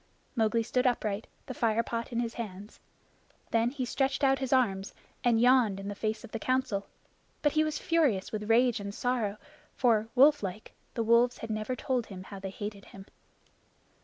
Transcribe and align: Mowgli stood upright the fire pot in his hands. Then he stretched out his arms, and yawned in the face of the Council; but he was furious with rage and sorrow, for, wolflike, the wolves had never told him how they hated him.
Mowgli 0.35 0.63
stood 0.63 0.87
upright 0.87 1.27
the 1.45 1.53
fire 1.53 1.83
pot 1.83 2.11
in 2.11 2.21
his 2.21 2.33
hands. 2.33 2.79
Then 3.51 3.69
he 3.69 3.85
stretched 3.85 4.23
out 4.23 4.39
his 4.39 4.51
arms, 4.51 4.95
and 5.23 5.39
yawned 5.39 5.79
in 5.79 5.89
the 5.89 5.93
face 5.93 6.23
of 6.23 6.31
the 6.31 6.39
Council; 6.39 6.87
but 7.43 7.51
he 7.51 7.63
was 7.63 7.77
furious 7.77 8.31
with 8.31 8.49
rage 8.49 8.79
and 8.79 8.95
sorrow, 8.95 9.37
for, 9.75 10.07
wolflike, 10.15 10.71
the 10.95 11.03
wolves 11.03 11.37
had 11.37 11.51
never 11.51 11.75
told 11.75 12.07
him 12.07 12.23
how 12.23 12.39
they 12.39 12.49
hated 12.49 12.85
him. 12.85 13.05